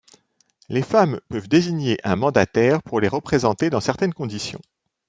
Les 0.67 0.81
femmes 0.81 1.21
peuvent 1.29 1.47
désigner 1.47 1.99
un 2.03 2.15
mandataire 2.15 2.81
pour 2.81 3.01
les 3.01 3.07
représenter 3.07 3.69
dans 3.69 3.81
certaines 3.81 4.15
conditions. 4.15 4.59